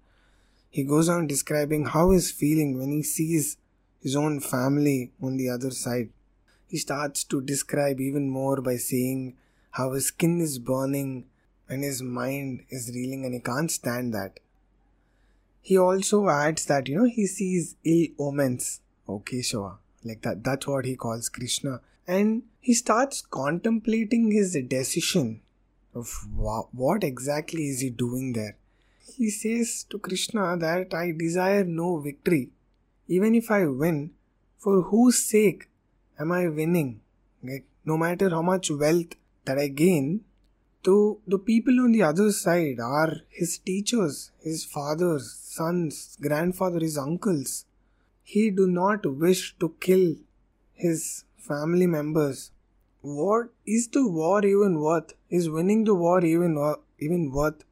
He 0.69 0.83
goes 0.83 1.09
on 1.09 1.27
describing 1.27 1.85
how 1.85 2.11
he's 2.11 2.31
feeling 2.31 2.79
when 2.79 2.91
he 2.91 3.03
sees 3.03 3.57
his 4.01 4.15
own 4.15 4.39
family 4.39 5.11
on 5.21 5.35
the 5.35 5.49
other 5.49 5.71
side. 5.71 6.09
He 6.67 6.77
starts 6.77 7.25
to 7.25 7.41
describe 7.41 7.99
even 7.99 8.29
more 8.29 8.61
by 8.61 8.77
saying 8.77 9.35
how 9.71 9.91
his 9.93 10.07
skin 10.07 10.39
is 10.39 10.59
burning 10.59 11.25
and 11.69 11.83
his 11.83 12.01
mind 12.01 12.63
is 12.69 12.91
reeling 12.93 13.25
and 13.25 13.33
he 13.33 13.39
can't 13.39 13.71
stand 13.71 14.13
that. 14.13 14.39
He 15.61 15.77
also 15.77 16.29
adds 16.29 16.65
that, 16.65 16.87
you 16.87 16.97
know, 16.97 17.05
he 17.05 17.27
sees 17.27 17.75
ill 17.83 18.07
omens. 18.19 18.81
Keshava. 19.07 19.77
Like 20.03 20.21
that, 20.21 20.43
that's 20.43 20.67
what 20.67 20.85
he 20.85 20.95
calls 20.95 21.29
Krishna. 21.29 21.81
And 22.07 22.43
he 22.59 22.73
starts 22.73 23.21
contemplating 23.21 24.31
his 24.31 24.57
decision 24.67 25.41
of 25.93 26.27
what 26.33 27.03
exactly 27.03 27.67
is 27.67 27.81
he 27.81 27.89
doing 27.89 28.33
there. 28.33 28.57
He 29.15 29.29
says 29.29 29.85
to 29.89 29.97
Krishna 29.97 30.57
that 30.57 30.93
I 30.93 31.11
desire 31.11 31.63
no 31.63 31.97
victory. 31.97 32.49
Even 33.07 33.35
if 33.35 33.49
I 33.49 33.65
win, 33.65 34.11
for 34.57 34.81
whose 34.81 35.23
sake 35.23 35.69
am 36.19 36.31
I 36.31 36.47
winning? 36.47 37.01
Like, 37.43 37.65
no 37.85 37.97
matter 37.97 38.29
how 38.29 38.41
much 38.41 38.69
wealth 38.69 39.15
that 39.45 39.57
I 39.57 39.69
gain, 39.69 40.21
so 40.87 41.19
the 41.27 41.37
people 41.37 41.81
on 41.81 41.91
the 41.91 42.01
other 42.01 42.31
side 42.31 42.79
are 42.79 43.15
his 43.27 43.57
teachers, 43.57 44.31
his 44.41 44.63
fathers, 44.63 45.25
sons, 45.33 46.17
grandfather, 46.21 46.79
his 46.79 46.97
uncles. 46.97 47.65
He 48.23 48.51
do 48.51 48.67
not 48.67 49.05
wish 49.05 49.57
to 49.59 49.75
kill 49.81 50.15
his 50.73 51.25
family 51.37 51.87
members. 51.87 52.51
What 53.01 53.49
is 53.65 53.89
the 53.89 54.07
war 54.07 54.45
even 54.45 54.79
worth? 54.79 55.11
Is 55.29 55.49
winning 55.49 55.83
the 55.83 55.93
war 55.93 56.23
even 56.23 56.55
even 56.99 57.31
worth? 57.33 57.65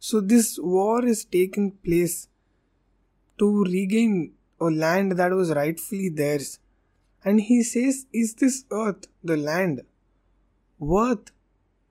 So 0.00 0.20
this 0.20 0.58
war 0.58 1.06
is 1.06 1.24
taking 1.24 1.70
place 1.86 2.26
to 3.38 3.64
regain 3.66 4.32
a 4.60 4.64
land 4.64 5.12
that 5.12 5.30
was 5.30 5.52
rightfully 5.52 6.08
theirs. 6.08 6.58
And 7.24 7.40
he 7.40 7.62
says, 7.62 8.06
Is 8.12 8.34
this 8.34 8.64
earth, 8.72 9.06
the 9.22 9.36
land, 9.36 9.82
worth 10.80 11.30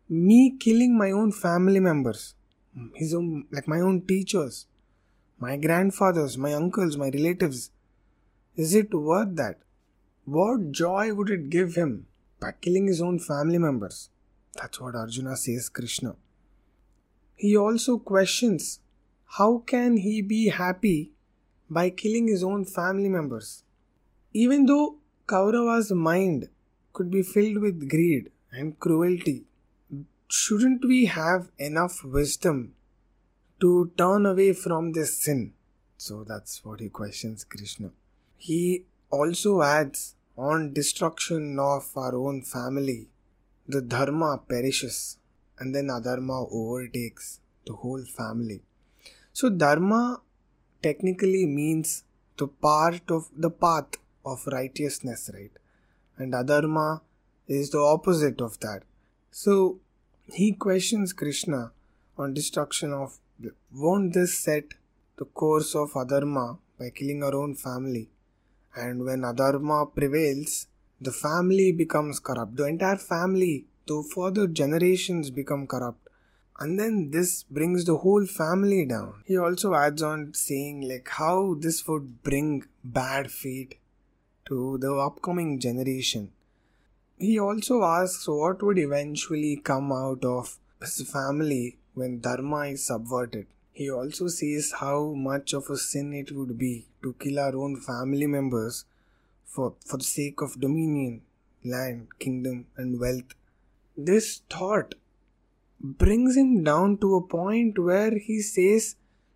me 0.10 0.56
killing 0.58 0.98
my 0.98 1.12
own 1.12 1.32
family 1.32 1.80
members, 1.80 2.36
his 2.94 3.14
own, 3.14 3.46
like 3.52 3.68
my 3.68 3.80
own 3.80 4.02
teachers, 4.02 4.68
my 5.40 5.58
grandfathers, 5.58 6.38
my 6.38 6.54
uncles, 6.54 6.98
my 6.98 7.10
relatives, 7.10 7.72
is 8.56 8.74
it 8.74 8.94
worth 8.94 9.36
that? 9.36 9.60
What 10.26 10.72
joy 10.72 11.14
would 11.14 11.30
it 11.30 11.50
give 11.50 11.76
him 11.76 12.08
by 12.40 12.54
killing 12.60 12.88
his 12.88 13.02
own 13.02 13.20
family 13.20 13.58
members? 13.58 14.10
That's 14.54 14.80
what 14.80 14.96
Arjuna 14.96 15.38
says 15.38 15.70
Krishna. 15.70 16.16
He 17.36 17.56
also 17.56 17.98
questions 18.00 18.80
how 19.32 19.60
can 19.60 19.98
he 19.98 20.22
be 20.22 20.48
happy 20.48 21.12
by 21.70 21.90
killing 21.90 22.28
his 22.28 22.44
own 22.44 22.66
family 22.66 23.10
members? 23.10 23.64
Even 24.34 24.66
though 24.66 24.96
Kaurava's 25.28 25.92
mind 25.92 26.48
could 26.94 27.12
be 27.12 27.22
filled 27.22 27.58
with 27.58 27.90
greed 27.90 28.32
and 28.52 28.80
cruelty, 28.80 29.44
shouldn't 30.27 30.86
we 30.86 31.05
have 31.05 31.50
enough 31.57 32.03
wisdom 32.03 32.74
to 33.60 33.91
turn 33.98 34.25
away 34.25 34.53
from 34.53 34.91
this 34.91 35.17
sin? 35.24 35.53
So 35.98 36.24
that's 36.24 36.63
what 36.63 36.79
he 36.79 36.89
questions 36.89 37.43
Krishna. 37.43 37.91
He 38.38 38.86
also 39.10 39.62
adds 39.62 40.15
on 40.38 40.74
destruction 40.74 41.57
of 41.60 41.89
our 41.96 42.15
own 42.15 42.43
family, 42.43 43.07
the 43.67 43.81
dharma 43.81 44.39
perishes 44.48 45.17
and 45.60 45.74
then 45.74 45.88
adharma 45.88 46.48
overtakes 46.51 47.39
the 47.65 47.74
whole 47.74 48.03
family. 48.03 48.62
So 49.34 49.50
dharma 49.50 50.22
technically 50.84 51.46
means 51.46 52.03
the 52.38 52.48
part 52.48 53.10
of 53.10 53.29
the 53.36 53.50
path 53.50 53.96
of 54.25 54.46
righteousness, 54.48 55.31
right? 55.34 55.51
And 56.17 56.34
adharma 56.34 57.01
is 57.48 57.72
the 57.72 57.79
opposite 57.79 58.41
of 58.41 58.60
that. 58.60 58.84
So 59.31 59.79
he 60.34 60.51
questions 60.51 61.13
Krishna 61.13 61.72
on 62.17 62.34
destruction 62.34 62.91
of 62.91 63.17
won't 63.72 64.13
this 64.13 64.38
set 64.38 64.74
the 65.17 65.25
course 65.25 65.75
of 65.75 65.91
adharma 65.93 66.57
by 66.77 66.89
killing 66.89 67.24
our 67.24 67.36
own 67.36 67.55
family? 67.55 68.10
And 68.75 69.05
when 69.05 69.22
adharma 69.22 69.93
prevails, 69.96 70.67
the 71.00 71.12
family 71.12 71.72
becomes 71.72 72.19
corrupt. 72.19 72.57
The 72.57 72.65
entire 72.65 72.98
family, 72.98 73.65
the 73.88 74.03
further 74.13 74.48
generations 74.48 75.29
become 75.29 75.65
corrupt. 75.65 76.07
And 76.60 76.79
then 76.79 77.12
this 77.12 77.43
brings 77.43 77.86
the 77.86 77.98
whole 77.98 78.25
family 78.25 78.86
down. 78.86 79.24
He 79.25 79.38
also 79.38 79.75
adds 79.75 80.01
on 80.01 80.34
saying 80.34 80.88
like 80.89 81.07
how 81.07 81.55
this 81.60 81.88
would 81.88 82.24
bring 82.24 82.65
bad 82.84 83.31
fate 83.31 83.75
to 84.48 84.77
the 84.79 84.93
upcoming 84.96 85.60
generation. 85.60 86.31
He 87.19 87.39
also 87.39 87.83
asks 87.83 88.27
what 88.27 88.62
would 88.62 88.77
eventually 88.77 89.55
come 89.57 89.91
out 89.91 90.24
of 90.24 90.59
his 90.79 91.09
family 91.09 91.77
when 91.95 92.19
Dharma 92.19 92.67
is 92.67 92.86
subverted. 92.86 93.47
He 93.71 93.89
also 93.89 94.27
sees 94.27 94.71
how 94.74 95.13
much 95.13 95.53
of 95.53 95.67
a 95.71 95.77
sin 95.77 96.13
it 96.13 96.31
would 96.31 96.59
be 96.59 96.86
to 97.01 97.13
kill 97.13 97.39
our 97.39 97.55
own 97.55 97.77
family 97.77 98.27
members 98.27 98.86
for, 99.45 99.74
for 99.83 99.97
the 99.97 100.03
sake 100.03 100.41
of 100.41 100.59
dominion, 100.59 101.24
land, 101.65 102.07
kingdom, 102.19 102.67
and 102.75 103.00
wealth. 103.00 103.33
This 103.97 104.41
thought 104.47 104.93
brings 105.79 106.38
him 106.38 106.63
down 106.63 106.97
to 107.00 107.15
a 107.15 107.27
point 107.27 107.79
where 107.79 108.15
he 108.17 108.41
says 108.41 108.95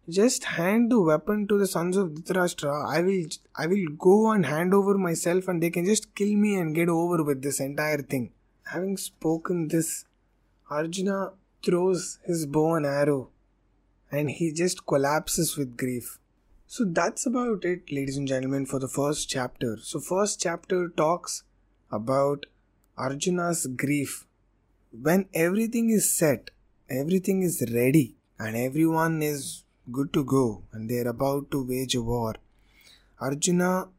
just 0.09 0.43
hand 0.43 0.91
the 0.91 0.99
weapon 0.99 1.47
to 1.47 1.57
the 1.57 1.67
sons 1.67 1.95
of 1.97 2.09
Dhritarashtra. 2.09 2.87
I 2.89 3.01
will 3.01 3.25
I 3.55 3.67
will 3.67 3.85
go 3.97 4.31
and 4.31 4.45
hand 4.45 4.73
over 4.73 4.97
myself 4.97 5.47
and 5.47 5.61
they 5.61 5.69
can 5.69 5.85
just 5.85 6.13
kill 6.15 6.35
me 6.35 6.55
and 6.55 6.75
get 6.75 6.89
over 6.89 7.23
with 7.23 7.41
this 7.41 7.59
entire 7.59 8.01
thing. 8.01 8.31
Having 8.71 8.97
spoken 8.97 9.67
this, 9.67 10.05
Arjuna 10.69 11.33
throws 11.63 12.19
his 12.25 12.45
bow 12.45 12.75
and 12.75 12.85
arrow 12.85 13.29
and 14.11 14.29
he 14.29 14.51
just 14.51 14.85
collapses 14.85 15.55
with 15.55 15.77
grief. 15.77 16.17
So 16.67 16.85
that's 16.85 17.25
about 17.25 17.65
it, 17.65 17.91
ladies 17.91 18.17
and 18.17 18.27
gentlemen, 18.27 18.65
for 18.65 18.79
the 18.79 18.87
first 18.87 19.29
chapter. 19.29 19.77
So 19.81 19.99
first 19.99 20.39
chapter 20.39 20.89
talks 20.89 21.43
about 21.91 22.45
Arjuna's 22.97 23.67
grief. 23.67 24.25
When 24.91 25.27
everything 25.33 25.89
is 25.89 26.09
set, 26.17 26.49
everything 26.89 27.41
is 27.41 27.63
ready, 27.73 28.15
and 28.39 28.55
everyone 28.55 29.21
is 29.21 29.63
good 29.91 30.13
to 30.13 30.23
go 30.23 30.63
and 30.71 30.89
they're 30.89 31.07
about 31.07 31.51
to 31.51 31.65
wage 31.65 31.95
a 31.95 32.01
war. 32.01 32.35
Arjuna 33.19 33.89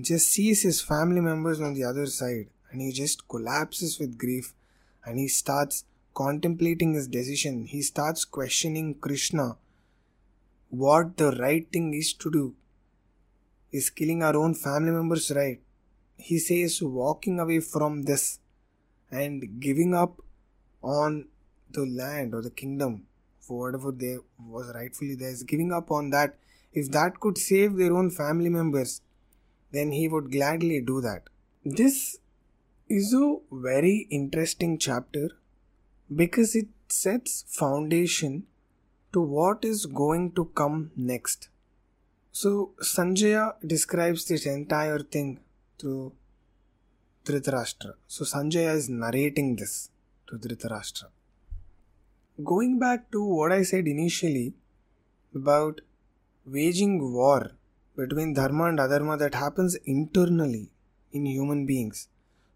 just 0.00 0.28
sees 0.28 0.62
his 0.62 0.80
family 0.80 1.20
members 1.20 1.60
on 1.60 1.74
the 1.74 1.84
other 1.84 2.06
side 2.06 2.48
and 2.70 2.80
he 2.80 2.92
just 2.92 3.28
collapses 3.28 3.98
with 3.98 4.18
grief 4.18 4.54
and 5.04 5.18
he 5.18 5.28
starts 5.28 5.84
contemplating 6.14 6.94
his 6.94 7.08
decision. 7.08 7.66
He 7.66 7.82
starts 7.82 8.24
questioning 8.24 8.94
Krishna 8.94 9.56
what 10.68 11.16
the 11.16 11.32
right 11.32 11.66
thing 11.72 11.92
is 11.94 12.12
to 12.14 12.30
do. 12.30 12.54
Is 13.72 13.90
killing 13.90 14.22
our 14.22 14.36
own 14.36 14.54
family 14.54 14.90
members 14.90 15.30
right? 15.30 15.60
He 16.16 16.38
says 16.38 16.82
walking 16.82 17.38
away 17.38 17.60
from 17.60 18.02
this 18.02 18.40
and 19.10 19.60
giving 19.60 19.94
up 19.94 20.20
on 20.82 21.28
the 21.70 21.86
land 21.86 22.34
or 22.34 22.42
the 22.42 22.50
kingdom 22.50 23.06
whatever 23.48 23.92
they 23.92 24.18
was 24.38 24.72
rightfully 24.74 25.14
theirs, 25.14 25.42
giving 25.42 25.72
up 25.72 25.90
on 25.90 26.10
that. 26.10 26.36
If 26.72 26.90
that 26.92 27.18
could 27.20 27.36
save 27.36 27.76
their 27.76 27.92
own 27.92 28.10
family 28.10 28.48
members, 28.48 29.00
then 29.72 29.92
he 29.92 30.08
would 30.08 30.30
gladly 30.30 30.80
do 30.80 31.00
that. 31.00 31.24
This 31.64 32.18
is 32.88 33.12
a 33.14 33.36
very 33.50 34.06
interesting 34.10 34.78
chapter 34.78 35.30
because 36.14 36.54
it 36.54 36.68
sets 36.88 37.44
foundation 37.48 38.44
to 39.12 39.20
what 39.20 39.64
is 39.64 39.86
going 39.86 40.32
to 40.32 40.46
come 40.54 40.90
next. 40.96 41.48
So 42.32 42.72
Sanjaya 42.80 43.54
describes 43.66 44.24
this 44.26 44.46
entire 44.46 45.00
thing 45.00 45.40
through 45.78 46.12
Dhritarashtra. 47.24 47.94
So 48.06 48.24
Sanjaya 48.24 48.74
is 48.74 48.88
narrating 48.88 49.56
this 49.56 49.90
to 50.28 50.36
Dhritarashtra. 50.36 51.06
Going 52.44 52.78
back 52.78 53.10
to 53.10 53.24
what 53.24 53.50
I 53.50 53.62
said 53.62 53.88
initially 53.88 54.54
about 55.34 55.80
waging 56.46 57.12
war 57.12 57.52
between 57.96 58.34
dharma 58.34 58.66
and 58.66 58.78
adharma 58.78 59.18
that 59.18 59.34
happens 59.34 59.74
internally 59.84 60.70
in 61.12 61.26
human 61.26 61.66
beings, 61.66 62.08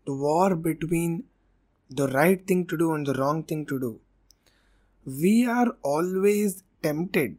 the 0.07 0.14
war 0.14 0.55
between 0.55 1.25
the 1.91 2.07
right 2.09 2.47
thing 2.47 2.67
to 2.67 2.76
do 2.79 2.93
and 2.93 3.07
the 3.07 3.14
wrong 3.14 3.43
thing 3.43 3.67
to 3.67 3.81
do, 3.81 4.00
we 5.05 5.47
are 5.47 5.76
always 5.83 6.62
tempted 6.83 7.37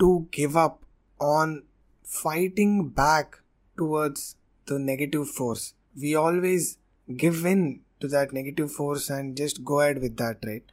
to 0.00 0.26
give 0.32 0.56
up 0.56 0.82
on 1.20 1.62
fighting 2.02 2.88
back 2.88 3.38
towards 3.78 4.36
the 4.66 4.78
negative 4.78 5.28
force. 5.28 5.74
We 5.98 6.14
always 6.14 6.78
give 7.16 7.46
in 7.46 7.80
to 8.00 8.08
that 8.08 8.32
negative 8.32 8.72
force 8.72 9.08
and 9.08 9.36
just 9.36 9.64
go 9.64 9.80
ahead 9.80 10.02
with 10.02 10.16
that, 10.16 10.38
right? 10.44 10.64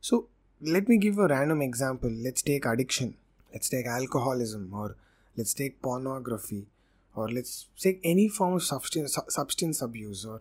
So, 0.00 0.28
let 0.62 0.88
me 0.88 0.96
give 0.96 1.18
a 1.18 1.26
random 1.26 1.60
example. 1.60 2.10
Let's 2.10 2.42
take 2.42 2.64
addiction, 2.64 3.14
let's 3.52 3.68
take 3.68 3.86
alcoholism, 3.86 4.72
or 4.72 4.96
let's 5.36 5.54
take 5.54 5.82
pornography, 5.82 6.66
or 7.16 7.28
let's 7.28 7.66
take 7.78 8.00
any 8.04 8.28
form 8.28 8.54
of 8.54 8.62
substance, 8.62 9.18
substance 9.28 9.82
abuse, 9.82 10.24
or 10.24 10.40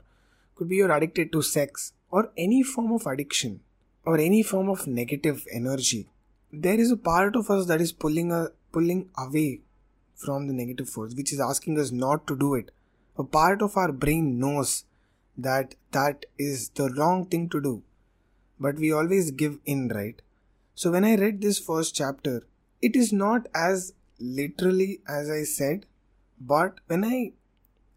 could 0.56 0.70
be 0.70 0.76
you're 0.76 0.92
addicted 0.92 1.32
to 1.32 1.42
sex, 1.42 1.94
or 2.12 2.32
any 2.38 2.62
form 2.62 2.92
of 2.92 3.08
addiction, 3.08 3.62
or 4.06 4.18
any 4.20 4.44
form 4.44 4.70
of 4.70 4.86
negative 4.86 5.46
energy. 5.52 6.08
There 6.54 6.80
is 6.80 6.92
a 6.92 6.98
part 6.98 7.36
of 7.36 7.50
us 7.50 7.66
that 7.66 7.82
is 7.82 7.92
pulling 7.92 8.32
a, 8.32 8.50
pulling 8.72 9.10
away 9.18 9.62
from 10.16 10.48
the 10.48 10.54
negative 10.54 10.90
force, 10.90 11.16
which 11.16 11.34
is 11.34 11.40
asking 11.40 11.80
us 11.80 11.92
not 11.92 12.28
to 12.28 12.38
do 12.38 12.54
it. 12.54 12.70
A 13.18 13.24
part 13.24 13.62
of 13.62 13.76
our 13.76 13.92
brain 13.92 14.40
knows 14.40 14.84
that 15.38 15.76
that 15.94 16.26
is 16.38 16.70
the 16.70 16.90
wrong 16.90 17.26
thing 17.26 17.50
to 17.50 17.60
do. 17.60 17.82
But 18.62 18.76
we 18.76 18.92
always 18.94 19.32
give 19.32 19.58
in, 19.66 19.88
right? 19.90 20.22
So 20.76 20.92
when 20.92 21.04
I 21.04 21.16
read 21.16 21.42
this 21.42 21.60
first 21.60 21.96
chapter, 21.96 22.44
it 22.82 22.96
is 22.96 23.12
not 23.12 23.48
as 23.54 23.94
literally 24.20 25.02
as 25.08 25.30
I 25.30 25.44
said, 25.44 25.86
but 26.40 26.80
when 26.88 27.04
I 27.04 27.34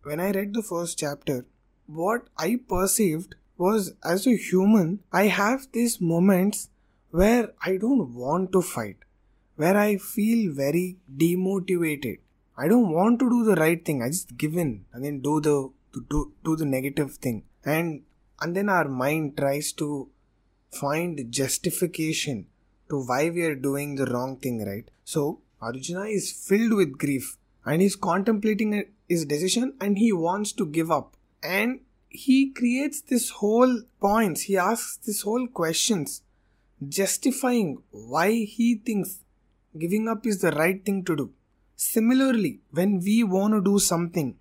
when 0.03 0.21
I 0.21 0.31
read 0.33 0.55
the 0.55 0.63
first 0.63 0.99
chapter, 0.99 1.45
what 1.87 2.29
I 2.37 2.61
perceived 2.69 3.35
was 3.57 3.93
as 4.05 4.27
a 4.27 4.37
human, 4.37 5.01
I 5.13 5.25
have 5.25 5.69
these 5.73 6.01
moments 6.01 6.69
where 7.11 7.53
I 7.63 7.77
don't 7.77 8.15
want 8.15 8.53
to 8.53 8.63
fight, 8.63 8.97
where 9.57 9.77
I 9.77 9.97
feel 9.97 10.53
very 10.53 10.97
demotivated. 11.25 12.19
I 12.57 12.69
don't 12.69 12.91
want 12.91 13.19
to 13.21 13.31
do 13.31 13.45
the 13.45 13.55
right 13.57 13.85
thing. 13.85 14.03
I 14.03 14.09
just 14.09 14.37
give 14.37 14.57
in 14.57 14.85
and 14.93 15.05
then 15.05 15.21
do 15.21 15.41
the 15.41 15.71
do, 16.11 16.33
do 16.45 16.57
the 16.57 16.65
negative 16.65 17.17
thing 17.17 17.45
and 17.65 18.03
and 18.41 18.57
then 18.57 18.69
our 18.69 18.89
mind 18.89 19.37
tries 19.37 19.73
to 19.73 20.09
find 20.75 21.27
justification 21.31 22.47
to 22.89 23.05
why 23.05 23.31
we 23.31 23.43
are 23.43 23.55
doing 23.55 23.95
the 23.95 24.07
wrong 24.07 24.37
thing 24.37 24.65
right? 24.67 24.91
So 25.05 25.41
arjuna 25.61 26.05
is 26.05 26.31
filled 26.33 26.75
with 26.75 26.99
grief 26.99 27.37
and 27.65 27.81
he's 27.81 27.97
contemplating 27.97 28.85
his 29.09 29.25
decision 29.25 29.75
and 29.81 29.99
he 29.99 30.13
wants 30.13 30.53
to 30.53 30.67
give 30.67 30.91
up. 30.91 31.17
And 31.43 31.81
he 32.09 32.53
creates 32.53 33.01
this 33.01 33.31
whole 33.31 33.83
points 34.01 34.43
he 34.43 34.57
asks 34.57 34.99
this 34.99 35.23
whole 35.23 35.47
questions 35.49 36.23
justifying 36.89 37.83
why 37.91 38.31
he 38.31 38.77
thinks 38.77 39.19
giving 39.77 40.07
up 40.09 40.25
is 40.25 40.41
the 40.41 40.53
right 40.53 40.85
thing 40.85 41.05
to 41.05 41.17
do. 41.17 41.31
Similarly 41.77 42.61
when 42.71 43.01
we 43.01 43.25
want 43.25 43.55
to 43.55 43.61
do 43.63 43.79
something 43.79 44.37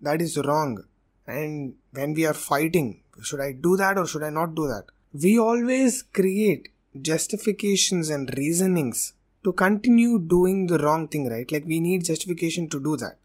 that 0.00 0.20
is 0.20 0.36
wrong 0.36 0.84
and 1.26 1.74
when 1.92 2.12
we 2.14 2.26
are 2.26 2.34
fighting, 2.34 3.02
should 3.22 3.40
I 3.40 3.52
do 3.52 3.76
that 3.76 3.98
or 3.98 4.06
should 4.06 4.24
I 4.24 4.30
not 4.30 4.56
do 4.56 4.66
that? 4.66 4.86
We 5.14 5.38
always 5.38 6.02
create 6.02 6.70
justifications 7.00 8.10
and 8.10 8.32
reasonings 8.36 9.12
to 9.44 9.52
continue 9.52 10.18
doing 10.18 10.66
the 10.66 10.78
wrong 10.78 11.08
thing, 11.08 11.28
right? 11.28 11.50
Like 11.50 11.64
we 11.66 11.80
need 11.80 12.04
justification 12.04 12.68
to 12.70 12.80
do 12.80 12.96
that. 12.96 13.18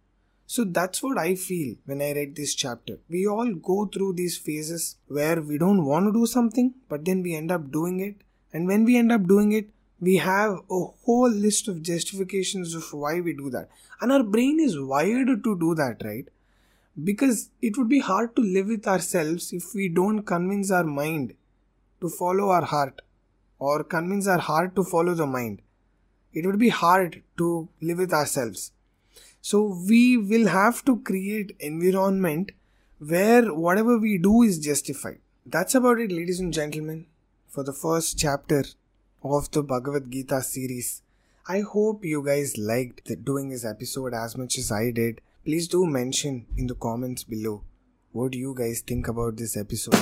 So 0.45 0.63
that's 0.63 1.03
what 1.03 1.17
I 1.17 1.35
feel 1.35 1.75
when 1.85 2.01
I 2.01 2.13
read 2.13 2.35
this 2.35 2.55
chapter. 2.55 2.99
We 3.09 3.27
all 3.27 3.53
go 3.53 3.85
through 3.85 4.13
these 4.13 4.37
phases 4.37 4.97
where 5.07 5.41
we 5.41 5.57
don't 5.57 5.85
want 5.85 6.07
to 6.07 6.13
do 6.13 6.25
something, 6.25 6.73
but 6.89 7.05
then 7.05 7.21
we 7.21 7.35
end 7.35 7.51
up 7.51 7.71
doing 7.71 7.99
it. 7.99 8.15
And 8.53 8.67
when 8.67 8.83
we 8.85 8.97
end 8.97 9.11
up 9.11 9.27
doing 9.27 9.51
it, 9.51 9.69
we 9.99 10.17
have 10.17 10.59
a 10.69 10.85
whole 11.05 11.29
list 11.29 11.67
of 11.67 11.81
justifications 11.81 12.75
of 12.75 12.93
why 12.93 13.19
we 13.19 13.33
do 13.33 13.49
that. 13.49 13.69
And 14.01 14.11
our 14.11 14.23
brain 14.23 14.59
is 14.59 14.79
wired 14.79 15.27
to 15.27 15.57
do 15.57 15.75
that, 15.75 16.01
right? 16.03 16.27
because 17.03 17.49
it 17.61 17.77
would 17.77 17.89
be 17.89 17.99
hard 17.99 18.35
to 18.35 18.41
live 18.41 18.67
with 18.67 18.87
ourselves 18.87 19.53
if 19.53 19.73
we 19.75 19.87
don't 19.87 20.23
convince 20.23 20.71
our 20.71 20.83
mind 20.83 21.33
to 22.01 22.09
follow 22.09 22.49
our 22.49 22.65
heart 22.65 23.01
or 23.59 23.83
convince 23.83 24.27
our 24.27 24.37
heart 24.39 24.75
to 24.75 24.83
follow 24.83 25.13
the 25.13 25.25
mind. 25.25 25.61
It 26.33 26.45
would 26.45 26.59
be 26.59 26.69
hard 26.69 27.23
to 27.37 27.69
live 27.81 27.97
with 27.97 28.13
ourselves. 28.13 28.71
So 29.41 29.77
we 29.87 30.17
will 30.17 30.47
have 30.47 30.83
to 30.85 30.99
create 30.99 31.55
environment 31.59 32.51
where 32.99 33.53
whatever 33.53 33.97
we 33.97 34.17
do 34.17 34.43
is 34.43 34.59
justified. 34.59 35.19
That's 35.45 35.75
about 35.75 35.99
it 35.99 36.11
ladies 36.11 36.39
and 36.39 36.53
gentlemen 36.53 37.05
for 37.47 37.63
the 37.63 37.73
first 37.73 38.19
chapter 38.19 38.63
of 39.23 39.49
the 39.51 39.63
bhagavad 39.63 40.11
gita 40.11 40.41
series. 40.41 41.01
I 41.47 41.61
hope 41.61 42.03
you 42.03 42.23
guys 42.23 42.57
liked 42.57 43.09
doing 43.23 43.49
this 43.49 43.63
episode 43.63 44.13
as 44.13 44.35
much 44.35 44.57
as 44.57 44.71
i 44.71 44.91
did. 44.91 45.21
Please 45.45 45.67
do 45.69 45.85
mention 45.85 46.45
in 46.57 46.67
the 46.67 46.75
comments 46.75 47.23
below 47.23 47.63
what 48.11 48.33
do 48.33 48.37
you 48.37 48.53
guys 48.53 48.81
think 48.81 49.07
about 49.07 49.37
this 49.37 49.55
episode. 49.55 49.93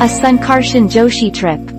A 0.00 0.06
Sankarshan 0.06 0.88
Joshi 0.88 1.32
trip. 1.32 1.77